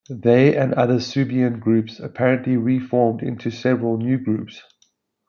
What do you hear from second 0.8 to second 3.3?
Suebian groups apparently reformed